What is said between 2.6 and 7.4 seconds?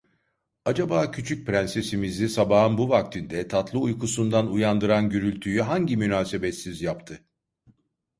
bu vaktinde tatlı uykusuından uyandıran gürültüyü hangi münasebetsiz yaptı?